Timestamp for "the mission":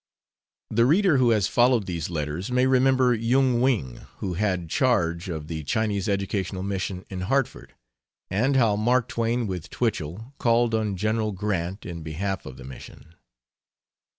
12.57-13.13